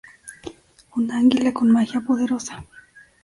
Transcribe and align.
Una 0.95 1.17
anguila 1.19 1.53
con 1.53 1.69
magia 1.71 2.01
poderosa. 2.01 2.65